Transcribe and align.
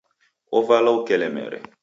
Ovalwa 0.59 0.95
ukelemere. 1.01 1.59